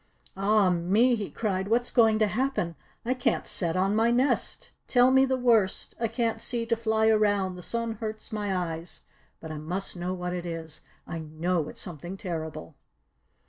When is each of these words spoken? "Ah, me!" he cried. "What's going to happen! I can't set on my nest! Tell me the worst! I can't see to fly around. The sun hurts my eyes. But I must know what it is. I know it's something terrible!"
"Ah, 0.35 0.71
me!" 0.71 1.13
he 1.13 1.29
cried. 1.29 1.67
"What's 1.67 1.91
going 1.91 2.17
to 2.17 2.25
happen! 2.27 2.75
I 3.05 3.13
can't 3.13 3.45
set 3.45 3.75
on 3.75 3.95
my 3.95 4.09
nest! 4.09 4.71
Tell 4.87 5.11
me 5.11 5.25
the 5.25 5.37
worst! 5.37 5.93
I 5.99 6.07
can't 6.07 6.41
see 6.41 6.65
to 6.65 6.75
fly 6.75 7.07
around. 7.07 7.53
The 7.53 7.61
sun 7.61 7.91
hurts 7.99 8.31
my 8.31 8.57
eyes. 8.73 9.03
But 9.39 9.51
I 9.51 9.59
must 9.59 9.95
know 9.95 10.15
what 10.15 10.33
it 10.33 10.47
is. 10.47 10.81
I 11.05 11.19
know 11.19 11.69
it's 11.69 11.81
something 11.81 12.17
terrible!" 12.17 12.73